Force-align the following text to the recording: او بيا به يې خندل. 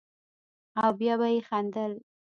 او 0.81 0.89
بيا 0.99 1.13
به 1.19 1.27
يې 1.33 1.39
خندل. 1.47 1.91